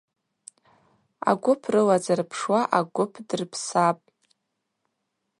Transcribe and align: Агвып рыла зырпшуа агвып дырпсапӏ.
Агвып 1.29 1.61
рыла 1.73 1.97
зырпшуа 2.03 2.61
агвып 2.79 3.13
дырпсапӏ. 3.27 4.05